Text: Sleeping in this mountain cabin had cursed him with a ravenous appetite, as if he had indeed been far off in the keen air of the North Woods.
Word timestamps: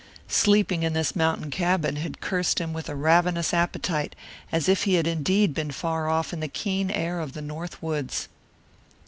Sleeping 0.33 0.81
in 0.81 0.93
this 0.93 1.15
mountain 1.15 1.51
cabin 1.51 1.97
had 1.97 2.19
cursed 2.21 2.57
him 2.59 2.73
with 2.73 2.89
a 2.89 2.95
ravenous 2.95 3.53
appetite, 3.53 4.15
as 4.51 4.67
if 4.67 4.85
he 4.85 4.95
had 4.95 5.05
indeed 5.05 5.53
been 5.53 5.69
far 5.69 6.09
off 6.09 6.33
in 6.33 6.39
the 6.39 6.47
keen 6.47 6.89
air 6.89 7.19
of 7.19 7.33
the 7.33 7.41
North 7.43 7.83
Woods. 7.83 8.27